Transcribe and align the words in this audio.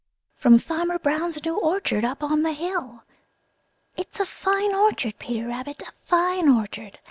"From 0.35 0.57
Farmer 0.57 0.97
Brown's 0.97 1.45
new 1.45 1.55
orchard 1.57 2.03
up 2.03 2.23
on 2.23 2.41
the 2.41 2.53
hill. 2.53 3.03
It's 3.95 4.19
a 4.19 4.25
fine 4.25 4.73
orchard, 4.73 5.19
Peter 5.19 5.45
Rabbit, 5.47 5.83
a 5.83 5.91
fine 6.05 6.49
orchard. 6.49 6.97